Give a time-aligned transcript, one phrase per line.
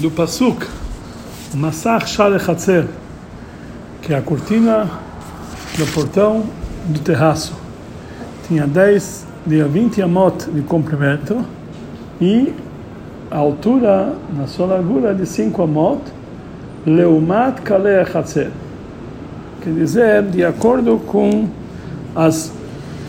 [0.00, 0.66] do Pasuk,
[1.54, 2.86] Massach Shale Hatzer,
[4.02, 4.88] que é a cortina
[5.76, 6.44] do portão
[6.86, 7.54] do terraço.
[8.46, 11.44] Tinha 10, tinha 20 amot de comprimento
[12.20, 12.52] e
[13.30, 16.00] a altura, na sua largura, de 5 amot,
[16.86, 18.50] Leumat Kale Hatzer.
[19.62, 21.48] Quer dizer, de acordo com
[22.14, 22.52] as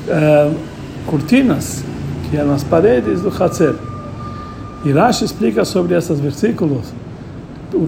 [0.08, 0.56] uh,
[1.06, 1.84] cortinas
[2.30, 3.76] que eram as paredes do Hatzer.
[4.86, 6.94] E Rashi explica sobre esses versículos.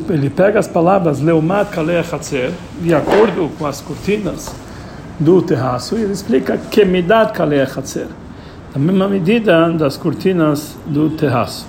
[0.10, 4.52] Ele pega as palavras Leumat Kaleh Hatzer, de acordo com as cortinas
[5.20, 8.08] do terraço, e ele explica Kemidat Kaleh Hatzer,
[8.74, 11.68] a mesma medida das cortinas do terraço.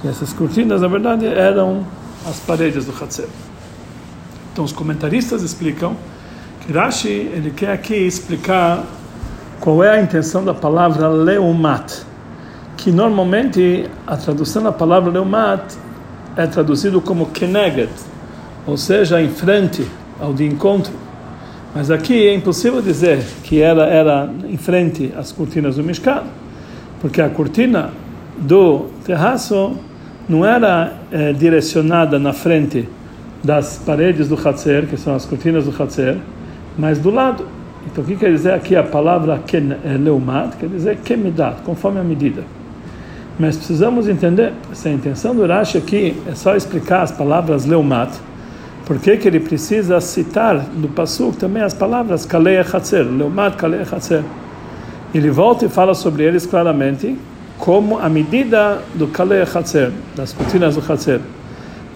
[0.00, 1.84] Que essas cortinas, na verdade, eram
[2.26, 3.28] as paredes do Hatzer.
[4.52, 5.94] Então, os comentaristas explicam
[6.62, 8.86] que Rashi ele quer aqui explicar
[9.60, 12.08] qual é a intenção da palavra Leumat
[12.80, 15.76] que normalmente a tradução da palavra leumat
[16.34, 17.90] é traduzido como keneged,
[18.66, 19.86] ou seja, em frente
[20.18, 20.92] ao de encontro.
[21.74, 26.22] Mas aqui é impossível dizer que ela era em frente às cortinas do Mishkan,
[27.02, 27.90] porque a cortina
[28.38, 29.76] do terraço
[30.26, 32.88] não era é, direcionada na frente
[33.44, 36.16] das paredes do Hatzer, que são as cortinas do Hatzer,
[36.78, 37.44] mas do lado.
[37.86, 39.38] Então, o que quer dizer aqui a palavra
[39.84, 40.56] é, leumat?
[40.56, 42.42] Quer dizer kemidat, conforme a medida.
[43.38, 48.10] Mas precisamos entender se a intenção do Rashi aqui é só explicar as palavras leumat,
[48.90, 53.82] por que que ele precisa citar no Pasuk também as palavras kalei hatzer, leumat kalei
[53.82, 54.24] hatzer.
[55.14, 57.16] Ele volta e fala sobre eles claramente
[57.56, 61.20] como a medida do kalei hatzer, das cortinas do hatzer.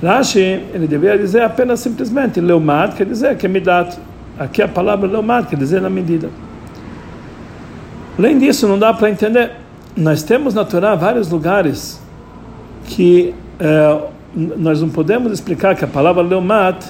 [0.00, 0.38] Rashi,
[0.72, 3.98] ele deveria dizer apenas simplesmente leumat, quer dizer que midat.
[4.38, 6.30] Aqui a palavra leumat quer dizer na medida.
[8.16, 9.50] Além disso, não dá para entender
[9.96, 12.00] nós temos na Torá vários lugares
[12.86, 14.00] que é,
[14.34, 16.84] nós não podemos explicar que a palavra leomat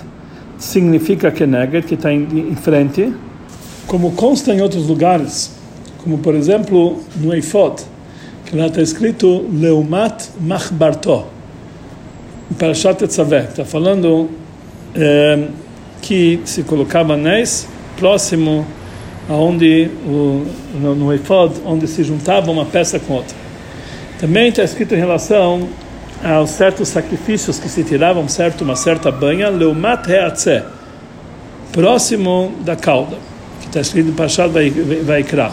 [0.58, 3.12] significa keneged, que está em, em, frente,
[3.86, 5.54] como consta em outros lugares,
[5.98, 7.84] como por exemplo no Eifot,
[8.46, 11.24] que lá está escrito leomat machbarto,
[12.58, 14.30] para Tetzaveh, está falando
[14.94, 15.48] é,
[16.00, 18.66] que se colocava anéis próximo
[19.28, 23.36] aonde o, no, efod, onde se juntava uma peça com outra.
[24.18, 25.68] Também está escrito em relação
[26.22, 30.62] aos certos sacrifícios que se tiravam certo uma certa banha, leumat heatze,
[31.72, 33.16] próximo da cauda,
[33.60, 34.50] que está escrito em Pachad
[35.04, 35.52] Vaikra.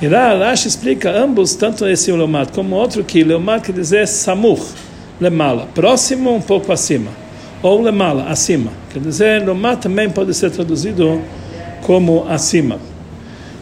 [0.00, 4.62] Lá Rashi explica ambos, tanto esse leumat como outro, que leumat quer dizer samuch,
[5.20, 7.10] lemala, próximo um pouco acima,
[7.62, 8.70] ou lemala, acima.
[8.92, 11.20] Quer dizer, leumat também pode ser traduzido
[11.82, 12.78] como acima.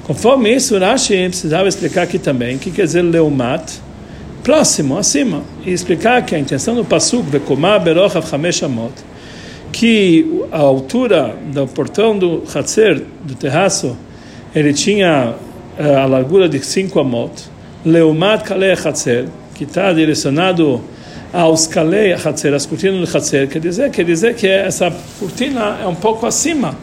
[0.06, 3.72] Conforme isso, Rashi precisava explicar aqui também o que quer dizer leumat,
[4.44, 7.26] próximo, acima, e explicar que a intenção do pasuk
[9.72, 13.96] que a altura do portão do Hatzer, do terraço,
[14.54, 15.34] ele tinha
[15.76, 17.32] uh, a largura de 5 amot,
[17.84, 20.80] leumat kalei Hatzer, que está direcionado
[21.32, 25.86] aos kalei Hatzer, as cortinas do Hatzer, quer dizer, quer dizer que essa cortina é
[25.88, 26.76] um pouco acima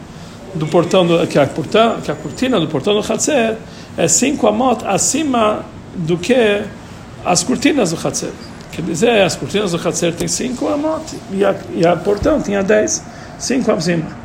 [0.54, 3.56] do portão do, que a portão, que a cortina do portão do Hatzer
[3.96, 6.62] é cinco amot acima do que
[7.24, 8.30] as cortinas do Hatzer.
[8.72, 12.62] Quer dizer, as cortinas do Hatzer têm cinco amot e a, e a portão tinha
[12.62, 13.02] dez,
[13.38, 14.24] cinco acima.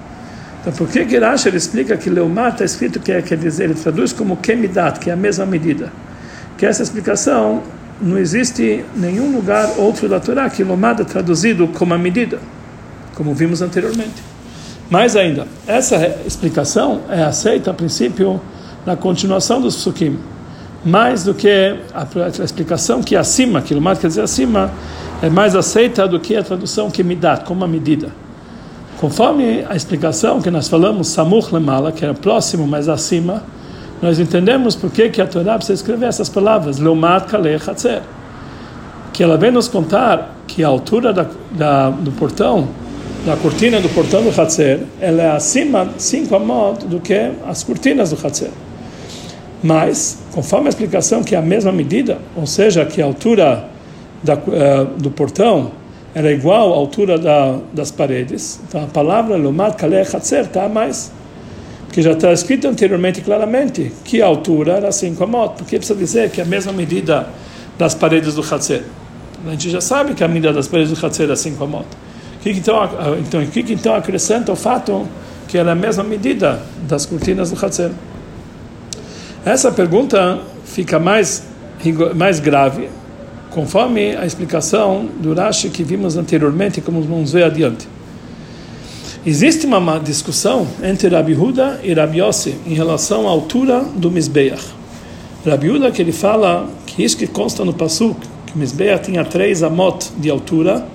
[0.61, 3.75] Então, por que Gerash ele explica que Leumar está escrito que é, quer dizer, ele
[3.75, 5.91] traduz como Kemidat, que é a mesma medida.
[6.57, 7.63] Que essa explicação
[8.01, 12.39] não existe nenhum lugar outro da Torá que Leumar é traduzido como a medida,
[13.15, 14.28] como vimos anteriormente.
[14.89, 18.41] Mais ainda, essa explicação é aceita a princípio
[18.85, 20.17] na continuação dos psukim,
[20.83, 24.71] mais do que a, a explicação que é acima, que mais quer dizer acima,
[25.21, 28.09] é mais aceita do que a tradução que me dá, como uma medida.
[28.99, 33.43] Conforme a explicação que nós falamos, Samuch Lemala, que era próximo, mas acima,
[34.01, 38.01] nós entendemos por que, que a Torá precisa escrever essas palavras, Leumat Kaleh Hatzer,
[39.13, 42.69] que ela vem nos contar que a altura da, da, do portão
[43.25, 48.11] da cortina do portão do Hatzer, ela é acima, cinco amot, do que as cortinas
[48.11, 48.49] do Hatzer.
[49.61, 53.65] Mas, conforme a explicação que é a mesma medida, ou seja, que a altura
[54.23, 55.71] da, uh, do portão
[56.15, 61.11] era igual à altura da, das paredes, então a palavra Lumat Kaleh Hatzer está mais.
[61.85, 65.55] Porque já está escrito anteriormente claramente que a altura era 5 amot.
[65.57, 67.27] Porque precisa dizer que é a mesma medida
[67.79, 68.83] das paredes do Hatzer.
[69.45, 71.87] A gente já sabe que a medida das paredes do Hatzer é 5 amot
[72.41, 72.89] que então,
[73.19, 75.07] então, que então acrescenta o fato
[75.47, 77.91] que era a mesma medida das cortinas do Hatzer?
[79.45, 81.43] Essa pergunta fica mais,
[82.15, 82.89] mais grave
[83.49, 87.87] conforme a explicação do Rashi que vimos anteriormente, como vamos ver adiante.
[89.25, 94.63] Existe uma discussão entre Rabi Huda e Rabi Yossi em relação à altura do Mizbeach.
[95.45, 99.25] Rabi Huda que ele fala que isso que consta no Pasuk, que o Mizbeach tinha
[99.25, 100.85] três amot de altura,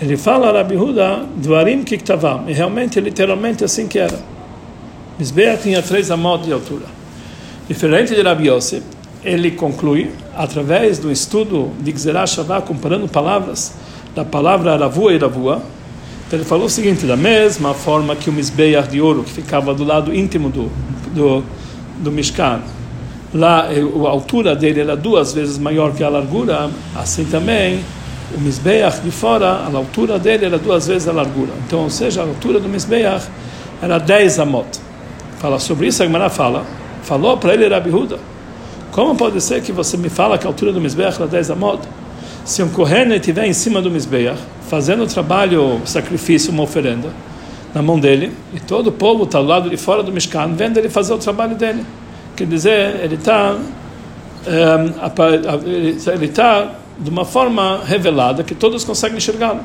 [0.00, 4.18] ele fala Rabi Huda, Dvarim Kiktavam, e realmente, literalmente assim que era.
[5.18, 6.84] Mizbeach tinha três amot de altura.
[7.66, 8.82] Diferente de Rabi Yossi,
[9.24, 12.26] ele conclui, através do estudo de Gzerah
[12.66, 13.74] comparando palavras
[14.14, 15.62] da palavra Ravua e Ravua,
[16.30, 19.84] ele falou o seguinte, da mesma forma que o Mizbeach de ouro, que ficava do
[19.84, 20.70] lado íntimo do,
[21.14, 21.42] do,
[22.00, 22.60] do Mishkan,
[23.32, 27.80] lá eh, a altura dele era duas vezes maior que a largura, assim também
[28.34, 31.52] o Mizbeach de fora, a altura dele era duas vezes a largura.
[31.66, 33.26] Então, ou seja, a altura do Mizbeach
[33.80, 34.66] era 10 amot.
[35.38, 36.64] Fala sobre isso, a Gemara fala,
[37.02, 38.18] falou para ele Rabi Huda,
[38.90, 41.80] como pode ser que você me fala que a altura do Mizbeach era 10 amot?
[42.44, 44.38] Se um Kohen estiver em cima do Mizbeach,
[44.68, 47.10] fazendo o trabalho, sacrifício, uma oferenda,
[47.74, 50.78] na mão dele, e todo o povo está do lado de fora do Mishkan, vendo
[50.78, 51.84] ele fazer o trabalho dele.
[52.34, 53.86] Quer dizer, ele está um,
[55.66, 59.60] ele está de uma forma revelada que todos conseguem enxergá-lo.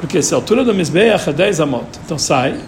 [0.00, 2.58] Porque se a altura do Mizbeach é 10 amot, então sai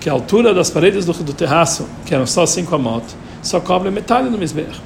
[0.00, 3.04] que a altura das paredes do, do terraço, que eram só 5 amot,
[3.42, 4.80] só cobre metade do Mizbeach.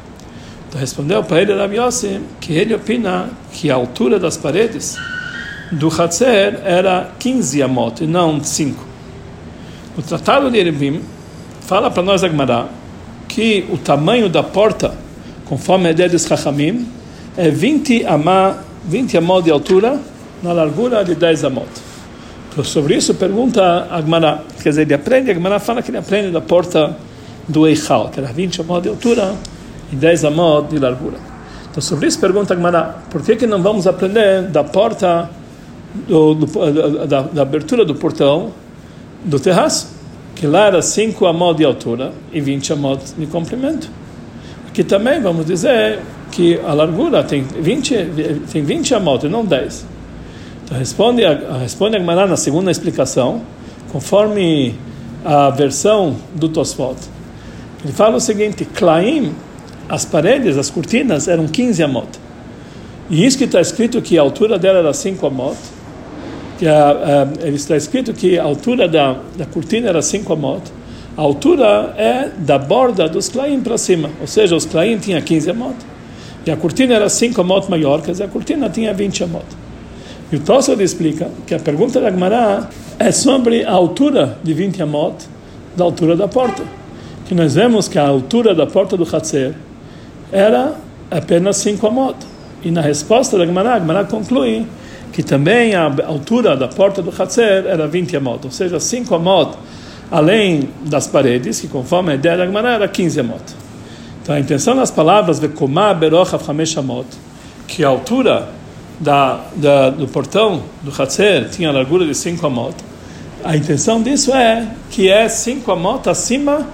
[0.69, 4.99] Então respondeu para ele Rabi Yossi que ele opina que a altura das paredes
[5.71, 8.85] do Hatzer era 15 amot e não 5.
[9.97, 11.01] O Tratado de Erevim
[11.63, 12.67] fala para nós, Agmará,
[13.27, 14.95] que o tamanho da porta,
[15.47, 16.87] conforme a ideia dos Chachamim,
[17.37, 20.01] é 20 amá, 20 amot de altura,
[20.43, 21.67] na largura de 10 amot.
[22.51, 26.41] Então, sobre isso pergunta Agmará, quer dizer, ele aprende, Agmará fala que ele aprende da
[26.41, 26.97] porta
[27.47, 29.35] do Eichal, que era 20 amot de altura
[29.93, 31.19] e 10 amot de largura.
[31.71, 35.29] Então, sobre isso pergunta Agmará, por que, que não vamos aprender da porta,
[36.09, 38.53] do, do, da, da abertura do portão
[39.23, 39.95] do terraço?
[40.35, 43.91] Que lá era 5 amot de altura e 20 amot de comprimento.
[44.69, 45.99] Aqui também vamos dizer
[46.37, 47.95] que a largura tem 20,
[48.53, 49.87] tem 20 amot, não 10.
[50.65, 51.23] Então responde
[51.63, 53.41] responde a Gemara na segunda explicação,
[53.91, 54.75] conforme
[55.25, 56.97] a versão do Tosfot.
[57.83, 59.35] Ele fala o seguinte: Klaim,
[59.89, 62.09] as paredes, as cortinas eram 15 amot.
[63.09, 65.57] E isso que está escrito que a altura dela era 5 amot,
[66.59, 70.63] que a, a, está escrito que a altura da, da cortina era 5 amot,
[71.17, 75.51] a altura é da borda dos Klaim para cima, ou seja, os Klaim tinham 15
[75.51, 75.96] amot.
[76.47, 79.45] E a cortina era 5 amot maior, quer dizer, a cortina tinha 20 amot.
[80.31, 82.71] E o Tossod explica que a pergunta da Gemara
[83.01, 85.27] é sobre a altura de 20 amot
[85.77, 86.63] da altura da porta.
[87.27, 89.55] Que nós vemos que a altura da porta do Hatzer
[90.31, 90.75] era
[91.11, 92.17] apenas 5 amot.
[92.63, 94.65] E na resposta da Gemara, a Gemara conclui
[95.13, 99.57] que também a altura da porta do Hatzer era 20 amot, ou seja, 5 amot
[100.11, 103.66] além das paredes, que conforme a ideia da Gemara era 15 amot.
[104.27, 107.07] Então a intenção das palavras Vekomá Berochav Hamesh Amot,
[107.69, 108.49] que a altura
[108.99, 112.75] da, da, do portão do Hatzer tinha a largura de 5 amot,
[113.45, 116.67] a intenção disso é que é 5 amot acima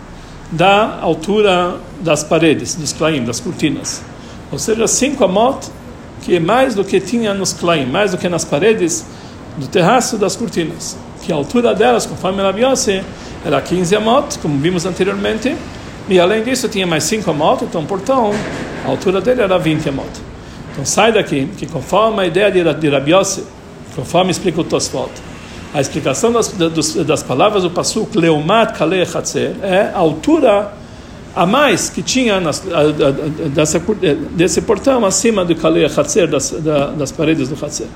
[0.50, 4.02] da altura das paredes, dos klaim, das cortinas.
[4.50, 5.68] Ou seja, 5 amot,
[6.22, 9.04] que é mais do que tinha nos klaim, mais do que nas paredes
[9.58, 10.96] do terraço das cortinas.
[11.20, 13.02] Que a altura delas, conforme a Yossi,
[13.44, 15.54] era 15 amot, como vimos anteriormente,
[16.08, 18.32] e além disso, tinha mais 5 amot, então, portão,
[18.84, 20.08] a altura dele era 20 amot.
[20.72, 23.44] Então, sai daqui, que conforme a ideia de Rabi Yossi,
[23.94, 25.10] conforme explica o Tosfot,
[25.74, 30.72] a explicação das, das, das palavras do Pasuk, Leumat Kalei Hatzer, é a altura
[31.34, 33.80] a mais que tinha nas, a, a, dessa,
[34.32, 36.50] desse portão acima do Kalei Hatzer, das,
[36.96, 37.86] das paredes do Hatzer.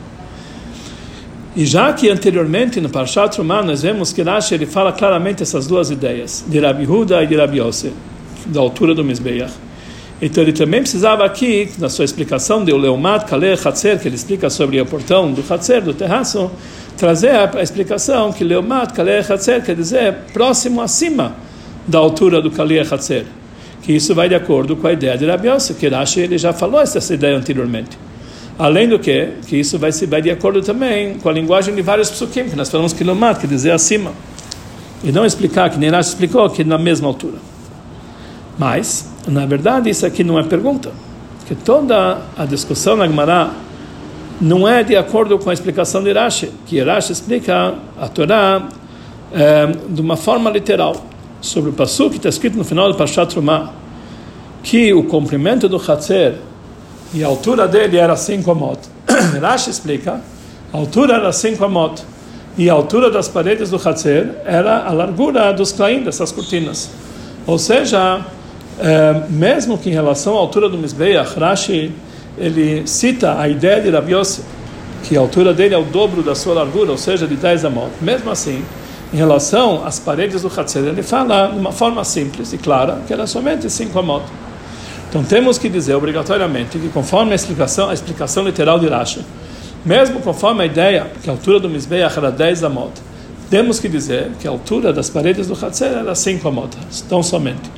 [1.56, 5.66] E já que anteriormente no Parshat Trumah nós vemos que Rashi ele fala claramente essas
[5.66, 7.94] duas ideias, de Rabi Huda e de Rabi Yosef,
[8.44, 9.54] da altura do Mizbeach.
[10.20, 14.50] Então ele também precisava aqui, na sua explicação de Leumat Kaleh Hatzer, que ele explica
[14.50, 16.50] sobre o portão do Hatzer, do terraço,
[16.94, 21.36] trazer a, explicação que Leumat Kaleh Hatzer quer dizer próximo acima
[21.88, 23.24] da altura do Kaleh Hatzer.
[23.80, 26.52] Que isso vai de acordo com a ideia de Rabi Yosef, que Rashi ele já
[26.52, 27.96] falou essa ideia anteriormente.
[28.58, 31.82] Além do que, que isso vai se vai de acordo também com a linguagem de
[31.82, 34.12] vários psukim, que nós falamos quilomat, quer dizer acima.
[35.04, 37.36] E não explicar, que nem explicou, que na mesma altura.
[38.58, 40.90] Mas, na verdade, isso aqui não é pergunta.
[41.38, 43.50] Porque toda a discussão na Gemara
[44.40, 48.68] não é de acordo com a explicação de Rashi, que Rashi explica a Torá
[49.32, 51.06] é, de uma forma literal.
[51.42, 53.70] Sobre o passo que está escrito no final do Parshat Trumah,
[54.62, 56.36] que o comprimento do Hatzer
[57.14, 58.80] e a altura dele era 5 amot.
[59.40, 60.20] Rashi explica,
[60.72, 62.02] a altura era 5 amot,
[62.58, 66.90] e a altura das paredes do Hatzer era a largura dos claim, dessas cortinas.
[67.46, 68.24] Ou seja,
[68.78, 71.92] é, mesmo que em relação à altura do Mizbeach, Rashi
[72.38, 74.42] ele cita a ideia de Rabi Yossi,
[75.04, 77.90] que a altura dele é o dobro da sua largura, ou seja, de 10 amot.
[78.00, 78.62] Mesmo assim,
[79.12, 83.12] em relação às paredes do Hatzer, ele fala de uma forma simples e clara que
[83.12, 84.24] era somente 5 amot.
[85.08, 89.24] Então temos que dizer obrigatoriamente que conforme a explicação, a explicação literal de Rashi,
[89.84, 92.92] mesmo conforme a ideia que a altura do Mizbeach era 10 amot,
[93.48, 96.76] temos que dizer que a altura das paredes do Hatzer era 5 amot,
[97.08, 97.70] tão somente.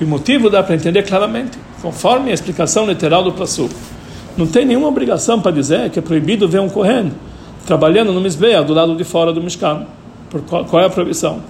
[0.00, 3.74] E o motivo dá para entender claramente, conforme a explicação literal do Pasuk.
[4.36, 7.12] Não tem nenhuma obrigação para dizer que é proibido ver um Kohen
[7.66, 9.86] trabalhando no Mizbeach, do lado de fora do Mishkan.
[10.30, 11.40] Por qual, qual, é a proibição?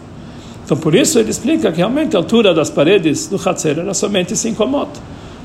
[0.65, 4.37] Então, por isso ele explica que realmente a altura das paredes do Hatzer era somente
[4.37, 4.91] 5 amot,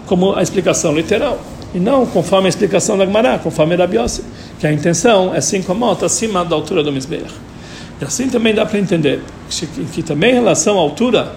[0.05, 1.39] como a explicação literal.
[1.73, 4.23] E não conforme a explicação da Gemara, conforme a Rabiose,
[4.59, 7.33] que a intenção é 5 amot acima da altura do Mizbeach.
[7.99, 11.33] E assim também dá para entender que, que, também em relação à altura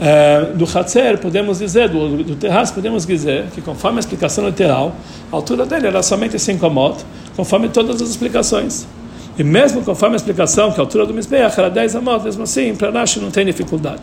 [0.00, 4.96] é, do Hatzer, podemos dizer, do, do terraço, podemos dizer que conforme a explicação literal,
[5.30, 7.04] a altura dele era somente 5 amot,
[7.36, 8.86] conforme todas as explicações.
[9.40, 12.74] E mesmo conforme a explicação que a altura do Mizbeach era 10 amot, mesmo assim,
[12.74, 14.02] para Rashi não tem dificuldade.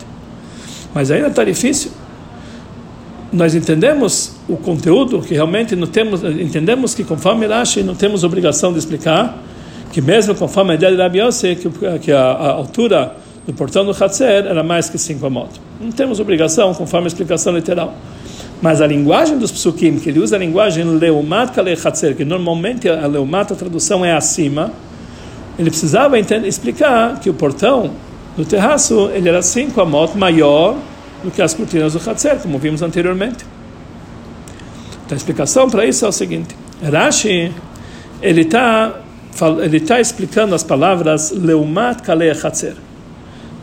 [0.92, 1.92] Mas ainda está difícil.
[3.32, 8.72] Nós entendemos o conteúdo que realmente não temos, entendemos que conforme Rashi não temos obrigação
[8.72, 9.40] de explicar,
[9.92, 13.14] que mesmo conforme a ideia de Rabi Yossi, que, que a, a, altura
[13.46, 15.50] do portão do Hatzer era mais que 5 amot.
[15.80, 17.94] Não temos obrigação conforme a explicação literal.
[18.60, 22.88] Mas a linguagem dos psukim, que ele usa a linguagem leumat kale Hatzer, que normalmente
[22.88, 24.72] a leumat, a tradução é acima,
[25.58, 27.92] ele precisava entender, explicar que o portão
[28.36, 30.76] do terraço ele era 5 amot maior
[31.22, 33.44] do que as cortinas do Hatzer, como vimos anteriormente.
[35.04, 37.52] Então a explicação para isso é o seguinte: Rashi
[38.22, 39.00] ele está
[39.62, 42.74] ele está explicando as palavras leumat kalei hatzer,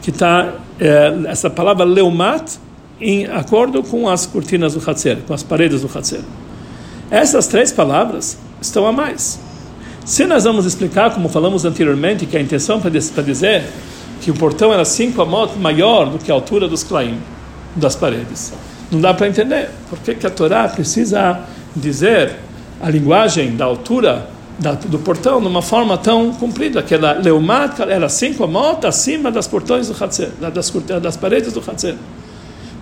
[0.01, 2.57] que está é, essa palavra leumat
[2.99, 6.21] em acordo com as cortinas do hatzer, com as paredes do hatzer.
[7.11, 9.39] Essas três palavras estão a mais.
[10.05, 13.63] Se nós vamos explicar, como falamos anteriormente, que a intenção para dizer
[14.21, 17.17] que o portão era cinco amot maior do que a altura dos claim,
[17.75, 18.53] das paredes,
[18.91, 19.71] não dá para entender.
[19.89, 21.41] Por que, que a Torá precisa
[21.75, 22.35] dizer
[22.79, 27.79] a linguagem da altura da, do portão de uma forma tão comprida, que ela, leumat,
[27.79, 30.71] era cinco amot acima das portões do Hatzer, das,
[31.01, 31.95] das paredes do Hatzer.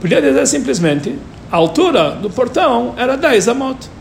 [0.01, 1.17] Podia dizer simplesmente,
[1.49, 3.92] a altura do portão era 10 amot.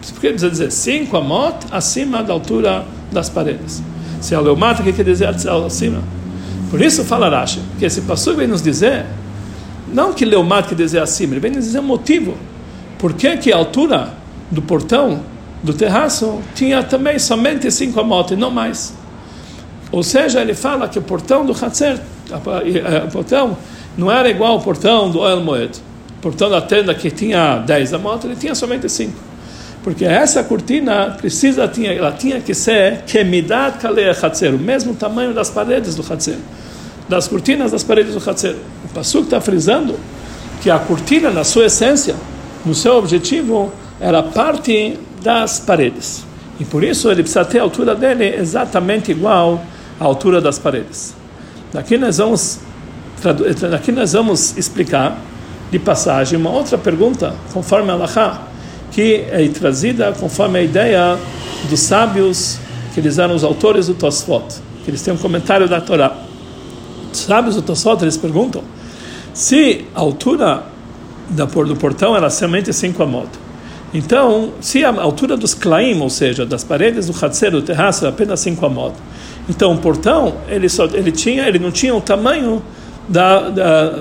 [0.00, 3.82] Por que dizer 5 amot acima da altura das paredes?
[4.20, 6.02] Se é o leumat, o que quer dizer acima?
[6.70, 9.06] Por isso fala Rashi, que esse passo vem nos dizer,
[9.92, 12.36] não que leumat quer dizer acima, ele vem nos dizer o motivo.
[12.98, 14.14] Por que, que a altura
[14.50, 15.20] do portão
[15.62, 18.94] do terraço tinha também somente cinco amot e não mais.
[19.92, 22.00] Ou seja, ele fala que o portão do Hatzer,
[23.06, 23.56] o portão
[23.96, 25.78] não era igual ao portão do Oel Moed.
[26.18, 29.12] O portão da tenda que tinha 10 amot, ele tinha somente 5.
[29.82, 35.32] Porque essa cortina precisa tinha, ela tinha que ser kemidat kalei Hatzer, o mesmo tamanho
[35.32, 36.36] das paredes do Hatzer,
[37.08, 38.56] das cortinas das paredes do Hatzer.
[38.84, 39.98] O Pasuk está frisando
[40.62, 42.14] que a cortina, na sua essência,
[42.64, 46.24] no seu objetivo, era parte das paredes.
[46.58, 49.64] E por isso ele precisa ter a altura dele exatamente igual
[49.98, 51.14] à altura das paredes.
[51.72, 52.58] Daqui nós vamos,
[53.70, 55.16] daqui nós vamos explicar
[55.70, 58.49] de passagem uma outra pergunta, conforme a Allahá,
[58.90, 61.18] que é trazida conforme a ideia
[61.68, 62.58] dos sábios,
[62.94, 64.44] que eles eram os autores do Tosfot,
[64.84, 66.16] que eles têm um comentário da Torá.
[67.12, 68.62] Os sábios do Tosfot, eles perguntam
[69.32, 70.64] se a altura
[71.28, 73.28] do portão era somente 5 amot
[73.92, 78.08] então, se a altura dos claim, ou seja, das paredes do Hatzer, do terraço, é
[78.08, 78.94] apenas 5 amot,
[79.48, 82.62] então o portão, ele, só, ele, tinha, ele não tinha o tamanho
[83.08, 83.98] da, da,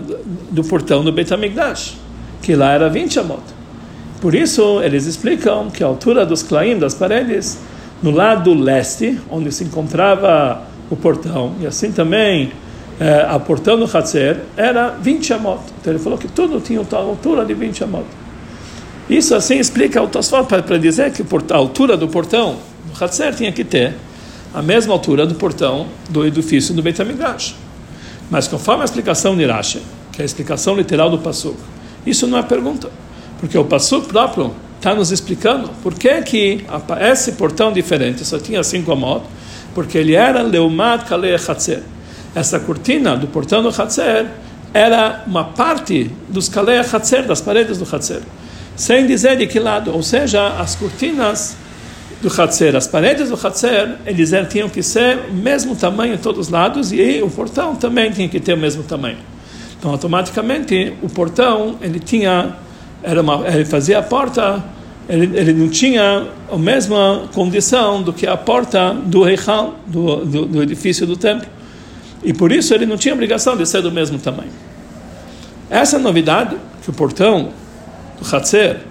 [0.52, 1.98] do portão do Beit HaMikdash,
[2.42, 3.42] que lá era 20 amot.
[4.22, 7.58] Por isso, eles explicam que a altura dos claim, das paredes,
[8.04, 12.52] no lado leste, onde se encontrava o portão, e assim também
[13.00, 15.62] é, a portão do Hatzer, era 20 amot.
[15.80, 18.06] Então ele falou que tudo tinha a altura de 20 amot.
[19.10, 23.52] Isso assim explica o Tosfot para dizer que a altura do portão do Hatzer tinha
[23.52, 23.96] que ter
[24.54, 27.56] a mesma altura do portão do edifício do Beit HaMikdash.
[28.30, 31.58] Mas conforme a explicação de Rashi, que é a explicação literal do Passuk,
[32.06, 32.90] isso não é pergunta,
[33.40, 36.66] porque o Passuk próprio está nos explicando por que, que
[37.02, 39.26] esse portão diferente só tinha cinco amot,
[39.74, 41.82] porque ele era Leumat Kalei Hatzer.
[42.34, 44.28] Essa cortina do portão do Hatzer
[44.74, 48.22] era uma parte dos Kalei Hatzer, das paredes do Hatzer.
[48.76, 51.58] sem dizer de que lado, ou seja, as cortinas
[52.22, 56.48] do Hatzer, as paredes do Hatzer, eles tinham que ser o mesmo tamanho em todos
[56.48, 59.18] os lados e o portão também tinha que ter o mesmo tamanho.
[59.78, 62.56] Então, automaticamente, o portão, ele tinha,
[63.04, 64.64] era uma, ele fazia a porta,
[65.08, 70.46] ele, ele não tinha a mesma condição do que a porta do Reichal, do, do,
[70.46, 71.48] do edifício do templo.
[72.24, 74.52] E por isso ele não tinha obrigação de ser do mesmo tamanho.
[75.70, 77.50] Essa novidade, que o portão
[78.20, 78.82] do Hatzer,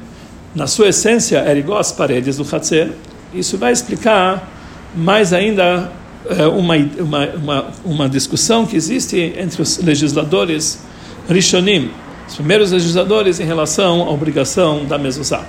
[0.55, 2.91] na sua essência, era igual às paredes do Hatzer,
[3.35, 4.49] isso vai explicar
[4.95, 5.93] mais ainda
[6.31, 10.81] eh, uma, uma, uma, uma discussão que existe entre os legisladores
[11.29, 11.91] Rishonim,
[12.29, 15.45] os primeiros legisladores em relação à obrigação da mezuzá.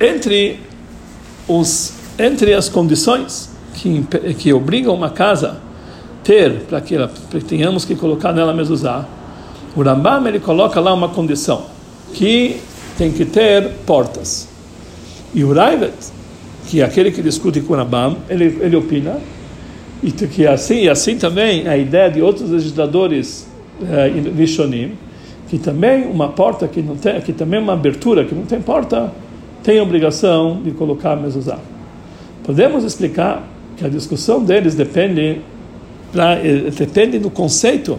[0.00, 0.60] Entre,
[1.46, 4.02] os, entre as condições que,
[4.38, 5.60] que obrigam uma casa
[6.24, 6.96] ter, para que,
[7.46, 9.06] tenhamos que colocar nela mezuzá,
[9.76, 11.66] o Rambam ele coloca lá uma condição,
[12.14, 12.60] que
[12.96, 14.48] tem que ter portas.
[15.34, 15.94] E o Raivet,
[16.66, 19.18] que é aquele que discute com o Rambam, ele, ele opina
[20.02, 23.46] e que assim e assim também a ideia de outros legisladores
[23.82, 24.92] eh, Rishonim,
[25.48, 29.12] que também uma porta que não tem, que também uma abertura que não tem porta,
[29.62, 31.58] tem obrigação de colocar a mezuzá.
[32.44, 33.42] Podemos explicar
[33.76, 35.40] que a discussão deles depende
[36.12, 37.98] pra, eh, depende do conceito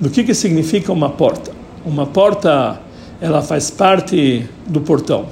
[0.00, 1.52] do que que significa uma porta.
[1.84, 2.80] Uma porta
[3.20, 5.26] ela faz parte do portão.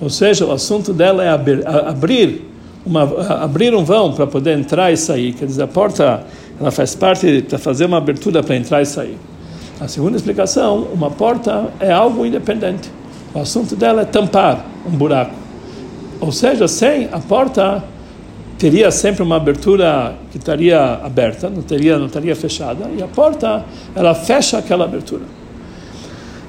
[0.00, 2.46] Ou seja, o assunto dela é abrir
[2.84, 3.02] uma,
[3.42, 5.32] abrir um vão para poder entrar e sair.
[5.34, 6.24] Quer dizer, a porta
[6.58, 9.16] ela faz parte para fazer uma abertura para entrar e sair.
[9.80, 12.90] A segunda explicação, uma porta é algo independente.
[13.32, 15.34] O assunto dela é tampar um buraco.
[16.20, 17.82] Ou seja, sem a porta
[18.58, 23.64] teria sempre uma abertura que estaria aberta, não teria não estaria fechada, e a porta
[23.94, 25.22] ela fecha aquela abertura.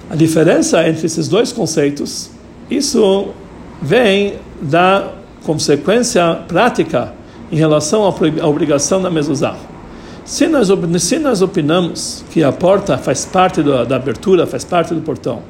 [0.10, 2.30] A diferença entre esses dois conceitos,
[2.70, 3.30] isso
[3.82, 5.08] vem da
[5.46, 7.14] consequência prática
[7.50, 9.56] em relação à obrigação da mezuzá.
[10.32, 10.70] Se nós,
[11.04, 15.42] se nós opinamos que a porta faz parte da, da abertura, faz parte do portão,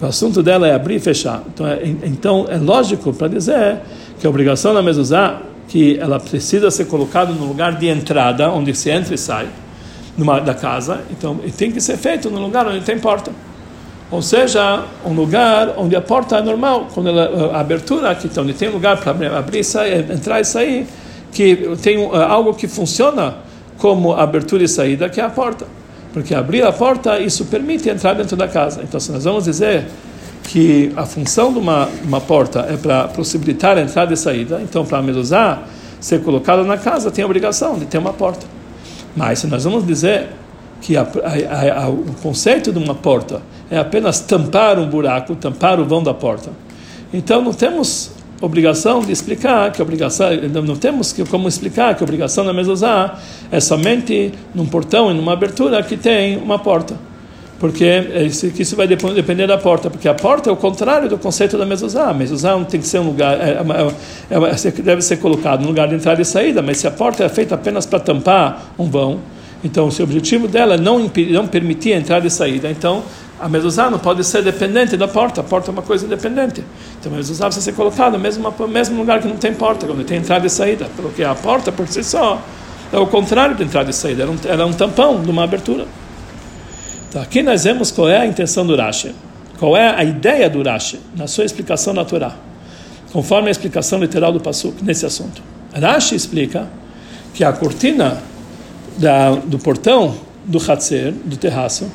[0.00, 1.42] o assunto dela é abrir e fechar.
[1.52, 3.78] Então é, então é lógico para dizer
[4.20, 8.72] que a obrigação da mezuzá, que ela precisa ser colocada no lugar de entrada, onde
[8.72, 9.48] se entra e sai
[10.16, 13.32] numa, da casa, então tem que ser feito no lugar onde tem porta.
[14.12, 18.46] Ou seja, um lugar onde a porta é normal, quando ela, a abertura, que então,
[18.46, 20.86] tem lugar para abrir, sair, entrar e sair,
[21.32, 23.49] que tem uh, algo que funciona
[23.80, 25.66] como abertura e saída, que é a porta.
[26.12, 28.82] Porque abrir a porta, isso permite entrar dentro da casa.
[28.82, 29.86] Então, se nós vamos dizer
[30.44, 34.84] que a função de uma, uma porta é para possibilitar a entrada e saída, então,
[34.84, 35.62] para a mezuzá
[36.00, 38.46] ser colocada na casa, tem a obrigação de ter uma porta.
[39.16, 40.28] Mas, se nós vamos dizer
[40.80, 45.78] que a, a, a, o conceito de uma porta é apenas tampar um buraco, tampar
[45.78, 46.50] o vão da porta.
[47.12, 50.28] Então não temos obrigação de explicar que obrigação
[50.64, 53.18] não temos que como explicar que obrigação da mezuzá
[53.50, 56.96] é somente num portão e numa abertura que tem uma porta.
[57.58, 57.84] Porque
[58.24, 61.66] isso, isso vai depender da porta porque a porta é o contrário do conceito da
[61.66, 65.68] mezuzá a não tem que ser um lugar é, é, é, deve ser colocado no
[65.68, 68.88] lugar de entrada e saída mas se a porta é feita apenas para tampar um
[68.88, 69.20] vão.
[69.62, 73.02] Então se o objetivo dela é não impedir, não permitir a entrada e saída então
[73.40, 76.62] a mezuzá não pode ser dependente da porta, a porta é uma coisa independente.
[76.98, 80.04] Então a mezuzá precisa ser colocada no mesmo, mesmo lugar que não tem porta, quando
[80.04, 82.40] tem entrada e saída, porque a porta por si só
[82.92, 85.44] é o contrário de entrada e saída, ela é um, é um tampão de uma
[85.44, 85.86] abertura.
[87.08, 89.14] Então aqui nós vemos qual é a intenção do Rashi,
[89.58, 92.36] qual é a ideia do Rashi na sua explicação na Torá,
[93.12, 95.42] conforme a explicação literal do Passuk nesse assunto.
[95.72, 96.68] Rashi explica
[97.32, 98.22] que a cortina
[98.98, 101.90] da, do portão do Hatzer, do terraço,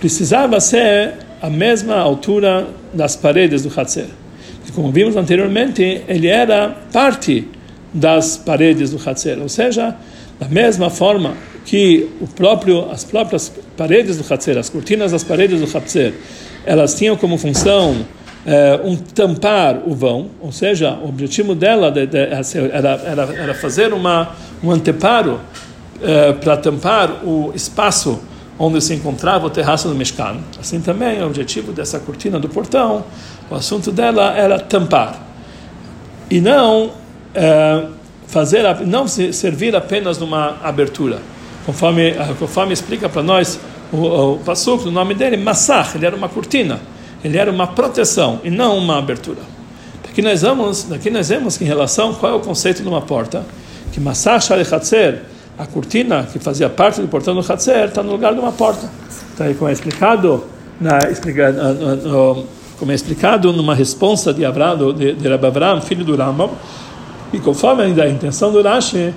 [0.00, 4.06] precisava ser a mesma altura das paredes do Hatzer.
[4.74, 7.46] Como vimos anteriormente, ele era parte
[7.92, 9.96] das paredes do Hatzer, ou seja,
[10.38, 11.34] da mesma forma
[11.64, 16.14] que o próprio, as próprias paredes do Hatzer, as cortinas das paredes do Hatzer,
[16.64, 17.96] elas tinham como função
[18.46, 23.54] eh, um tampar o vão, ou seja, o objetivo dela de, de, era, era, era,
[23.54, 24.30] fazer uma,
[24.62, 25.40] um anteparo
[26.02, 28.20] eh, para tampar o espaço
[28.62, 30.36] onde se encontrava o terraço do Mishkan.
[30.60, 33.06] Assim também, o objetivo dessa cortina do portão,
[33.50, 35.18] o assunto dela era tampar
[36.30, 36.90] e não
[37.34, 37.86] é,
[38.26, 41.20] fazer, não servir apenas numa abertura,
[41.64, 43.58] conforme conforme explica para nós
[43.90, 46.80] o, o Pasuk, o nome dele, Massach, ele era uma cortina,
[47.24, 49.40] ele era uma proteção e não uma abertura.
[50.06, 53.00] Aqui nós vemos, aqui nós vemos que em relação qual é o conceito de uma
[53.00, 53.46] porta,
[53.90, 55.22] que Massach Shalechatzer
[55.60, 58.88] a cortina que fazia parte do portão do Hatzer está no lugar de uma porta.
[59.34, 60.44] Então, como é explicado,
[60.80, 60.98] na,
[62.78, 66.50] como é explicado numa resposta de Avraham, de, de Rabbi Avraham, filho do Rambam,
[67.30, 69.12] e conforme a intenção do Rashi,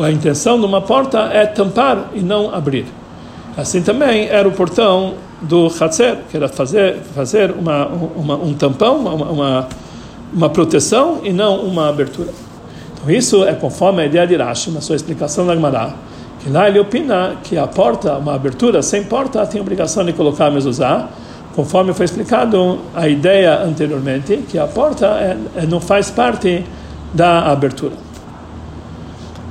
[0.00, 2.86] a intenção de uma porta é tampar e não abrir.
[3.56, 8.98] Assim também era o portão do Hatzer, que era fazer, fazer uma, uma, um tampão,
[8.98, 9.68] uma, uma,
[10.32, 12.32] uma proteção e não uma abertura.
[12.98, 15.94] Então isso é conforme a ideia de Rashi, na sua explicação da Gemara,
[16.40, 20.46] que lá ele opina que a porta, uma abertura sem porta, tem obrigação de colocar
[20.46, 21.08] a mezuzá,
[21.54, 26.64] conforme foi explicado a ideia anteriormente, que a porta é, é, não faz parte
[27.12, 27.94] da abertura.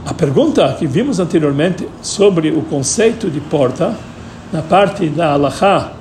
[0.06, 3.94] A pergunta que vimos anteriormente sobre o conceito de porta,
[4.54, 5.92] na parte da Allahá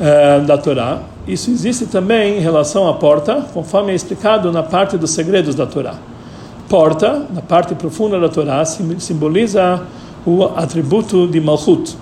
[0.00, 4.98] eh, da Torá, isso existe também em relação à porta, conforme é explicado na parte
[4.98, 5.94] dos segredos da Torá.
[6.68, 9.82] Porta, na parte profunda da Torá, simboliza
[10.26, 11.96] o atributo de Malchut,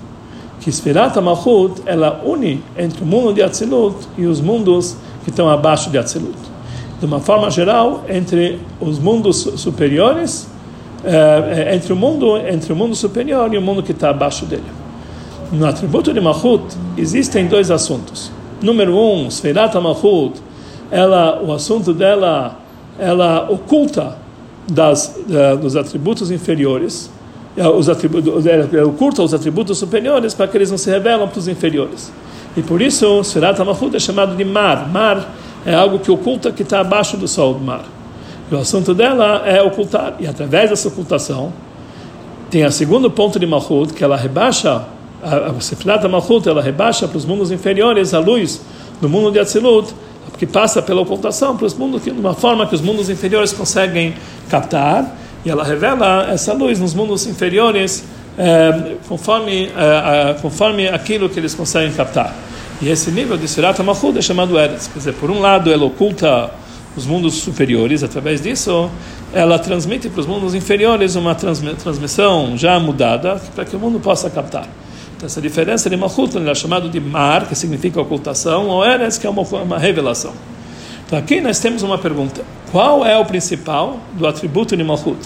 [0.60, 5.50] que Sfirat Malchut, ela une entre o mundo de Atzilut e os mundos que estão
[5.50, 6.38] abaixo de Atzilut.
[6.98, 10.48] De uma forma geral, entre os mundos superiores,
[11.04, 14.64] eh, entre o mundo entre o mundo superior e o mundo que está abaixo dele.
[15.52, 16.64] No atributo de Malchut
[16.96, 18.32] existem dois assuntos.
[18.62, 20.40] Número um, Sfirat Malchut,
[20.90, 22.58] ela, o assunto dela,
[22.98, 24.23] ela oculta
[24.68, 27.10] das, uh, dos atributos inferiores,
[27.56, 28.44] uh, os atributos,
[28.86, 32.12] oculta os atributos superiores para que eles não se revelam para os inferiores.
[32.56, 34.88] E por isso, Sfirat Malchut é chamado de mar.
[34.88, 35.34] Mar
[35.66, 37.84] é algo que oculta que está abaixo do sol do mar.
[38.50, 40.14] E o assunto dela é ocultar.
[40.20, 41.52] E através dessa ocultação,
[42.50, 44.84] tem o segundo ponto de Malchut, que ela rebaixa
[45.24, 48.60] a Sefirat Malchut, ela rebaixa para os mundos inferiores a luz
[49.00, 49.92] do mundo de Atzilut,
[50.38, 54.14] que passa pela ocultação para os mundos de uma forma que os mundos inferiores conseguem
[54.48, 58.04] captar, e ela revela essa luz nos mundos inferiores
[58.36, 62.34] é, conforme, é, conforme aquilo que eles conseguem captar.
[62.80, 64.88] E esse nível de Sefirat Malchut é chamado Eretz.
[64.88, 66.50] Quer dizer, por um lado, ela oculta
[66.96, 68.90] os mundos superiores, através disso,
[69.32, 74.30] ela transmite para os mundos inferiores uma transmissão já mudada para que o mundo possa
[74.30, 74.68] captar.
[75.22, 79.30] Essa diferença de Malchut é chamado de Mar, que significa ocultação, ou Eres, que é
[79.30, 80.32] uma, uma revelação.
[81.06, 82.42] Então aqui nós temos uma pergunta.
[82.72, 85.18] Qual é o principal do atributo de Malchut?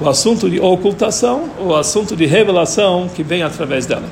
[0.00, 4.08] O assunto de ocultação ou o assunto de revelação que vem através dela?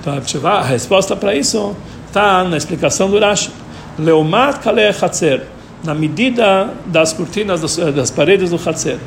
[0.00, 0.14] Então
[0.46, 1.74] a resposta para isso
[2.06, 3.50] está na explicação do Rashi.
[3.98, 5.46] Leumat kaleh chatzer,
[5.82, 8.98] na medida das cortinas das, das paredes do chatzer.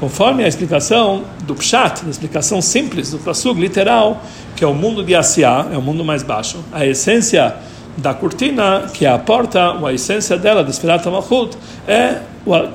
[0.00, 4.22] Conforme a explicação do Pshat, a explicação simples do Pasug, literal,
[4.56, 7.54] que é o mundo de Asiá, é o mundo mais baixo, a essência
[7.98, 11.54] da cortina, que é a porta, a essência dela, de Sfirat Malchut,
[11.86, 12.16] é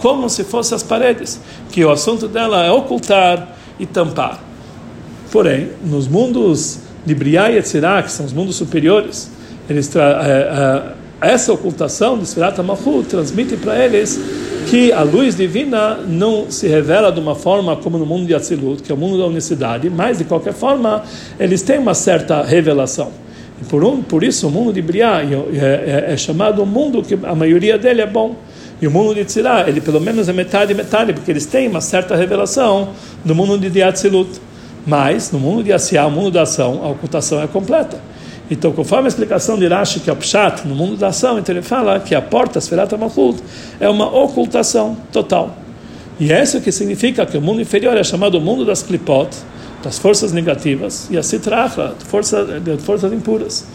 [0.01, 4.39] como se fossem as paredes, que o assunto dela é ocultar e tampar.
[5.31, 9.31] Porém, nos mundos de Briá e Etzirá, que são os mundos superiores,
[9.67, 14.19] eles é, é, essa ocultação de Sfirat Malchut transmite para eles
[14.65, 18.81] que a luz divina não se revela de uma forma como no mundo de Atzilut,
[18.81, 21.03] que é o mundo da unicidade, mas de qualquer forma
[21.39, 23.11] eles têm uma certa revelação.
[23.61, 27.01] E por, um, por isso o mundo de Briá é, é, é chamado um mundo
[27.01, 28.35] que a maioria dele é bom.
[28.81, 31.79] E o mundo de Tzirá, ele pelo menos é metade metade, porque eles têm uma
[31.79, 32.89] certa revelação
[33.23, 34.41] do mundo de Atzilut.
[34.85, 37.97] Mas no mundo de Asiá, o mundo da ação, a ocultação é completa.
[38.49, 41.53] Então, conforme a explicação de Rashi, que é o Pshat, no mundo da ação, então
[41.53, 43.41] ele fala que a porta, Sferat Malchut,
[43.79, 45.57] é uma ocultação total.
[46.19, 49.35] E é isso que significa que o mundo inferior é chamado mundo das Klipot,
[49.83, 53.65] das forças negativas, e a Sitracha, força, de forças impuras.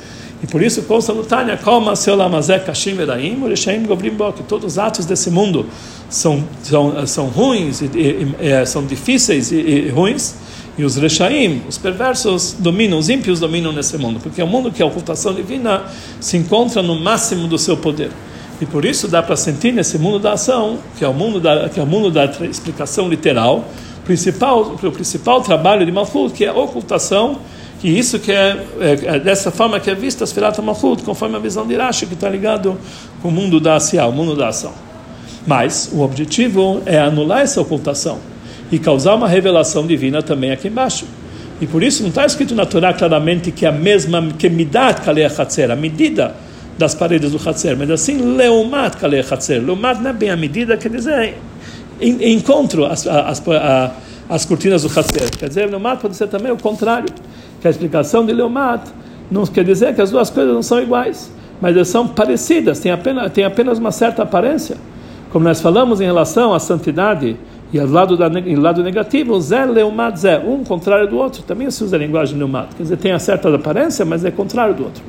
[0.42, 4.78] E por isso consta no Tânia, Koma Seolamazé Kashim Veraim, Ureshaim Govrim que todos os
[4.78, 5.66] atos desse mundo
[6.09, 10.35] são, são, são ruins, e, e, e, são difíceis e ruins,
[10.81, 14.83] e os rechaim, os perversos, dominam, os ímpios dominam nesse mundo, porque é mundo que
[14.83, 15.85] a ocultação divina
[16.19, 18.11] se encontra no máximo do seu poder.
[18.62, 21.69] E por isso dá para sentir nesse mundo da ação, que é o mundo da,
[21.69, 23.69] que é o mundo da explicação literal,
[24.07, 27.40] principal, o principal trabalho de Malchut, que é a ocultação,
[27.85, 31.37] e isso que é, é, é dessa forma que é vista as Firat Malchut, conforme
[31.37, 32.79] a visão de Rashi, que está ligado
[33.21, 34.73] com o mundo da ação, o mundo da ação.
[35.47, 38.30] Mas o objetivo é anular essa ocultação
[38.70, 41.06] e causar uma revelação divina também aqui embaixo.
[41.61, 45.02] E por isso não está escrito na Torá claramente que é a mesma que midat
[45.02, 46.35] kalei a medida
[46.78, 49.62] das paredes do Hatzer, mas assim leumat kalei hatzer.
[49.62, 51.37] Leumat não é bem a medida, quer dizer
[52.00, 53.90] encontro as, as, as,
[54.28, 55.30] as cortinas do Hatzer.
[55.37, 57.12] Quer dizer, leumat pode ser também o contrário,
[57.61, 58.80] que a explicação de leumat
[59.30, 61.30] não quer dizer que as duas coisas não são iguais,
[61.61, 64.76] mas elas são parecidas, têm apenas, têm apenas uma certa aparência.
[65.30, 67.37] Como nós falamos em relação à santidade
[67.72, 68.28] e ao lado, da,
[68.59, 71.42] lado negativo, Zé Leumat Zé, um contrário do outro.
[71.42, 72.74] Também se usa a linguagem Leumat.
[72.74, 75.02] Quer dizer, tem a certa aparência, mas é contrário do outro.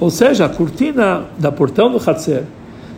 [0.00, 2.44] Ou seja, a cortina da portão do Hatzer,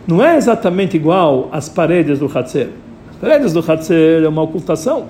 [0.07, 2.71] não é exatamente igual às paredes do Hatzer.
[3.11, 5.07] As paredes do Hatzer é uma ocultação,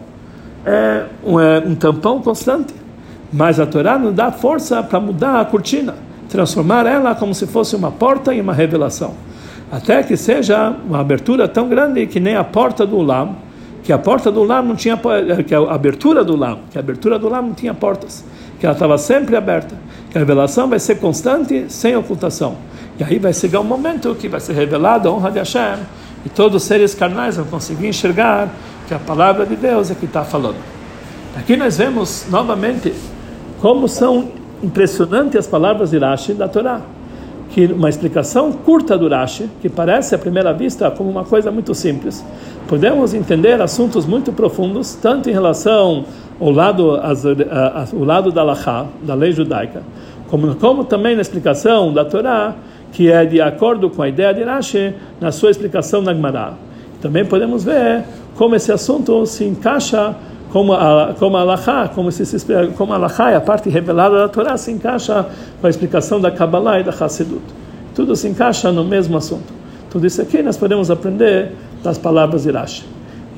[0.66, 2.74] é um, é um tampão constante.
[3.32, 5.94] Mas a Torá não dá força para mudar a cortina,
[6.28, 9.14] transformar ela como se fosse uma porta em uma revelação.
[9.70, 13.36] Até que seja uma abertura tão grande que nem a porta do Ulam,
[13.83, 14.99] que a porta do Ulam não tinha,
[15.47, 18.25] que a abertura do Ulam, que a abertura do Ulam não tinha portas,
[18.61, 19.75] que ela estava sempre aberta,
[20.11, 22.57] que a revelação vai ser constante, sem ocultação.
[22.99, 25.79] E aí vai chegar um momento que vai ser revelada a honra de Hashem,
[26.25, 28.49] e todos os seres carnais vão conseguir enxergar
[28.87, 30.57] que a palavra de Deus é que está falando.
[31.37, 32.92] Aqui nós vemos novamente
[33.61, 34.29] como são
[34.62, 36.81] impressionantes as palavras de Rashi da Torá.
[37.51, 41.75] Que uma explicação curta do Rashi, que parece à primeira vista como uma coisa muito
[41.75, 42.25] simples,
[42.72, 46.06] podemos entender assuntos muito profundos, tanto em relação
[46.40, 49.82] ao lado, ao lado da Lachá, da lei judaica,
[50.30, 52.54] como, como também na explicação da Torá,
[52.90, 56.54] que é de acordo com a ideia de Rashi na sua explicação na Gemara.
[57.02, 58.04] Também podemos ver
[58.37, 60.16] como esse assunto se encaixa
[60.50, 62.24] como a como a Alahá, como se,
[62.78, 65.26] como a Alahá é a parte revelada da Torá se encaixa
[65.61, 67.42] com a explicação da Kabbalah e da Hassidut.
[67.94, 69.52] Tudo se encaixa no mesmo assunto.
[69.90, 71.52] Tudo isso aqui nós podemos aprender
[71.83, 72.85] das palavras de Rashi.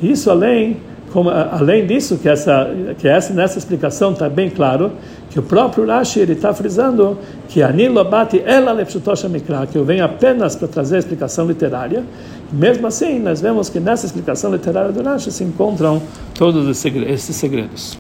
[0.03, 0.77] Isso além
[1.13, 4.91] como, além disso que essa que essa nessa explicação está bem claro
[5.31, 7.17] que o próprio Rashi ele está frisando
[7.49, 8.01] que Anilo
[8.45, 12.03] ela lepshutosha mikra que eu venho apenas para trazer a explicação literária
[12.55, 16.01] mesmo assim, nós vemos que nessa explicação literária do Rashi se encontram
[16.35, 17.93] todos esses segredos.